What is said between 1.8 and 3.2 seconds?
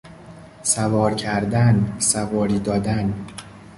سواری دادن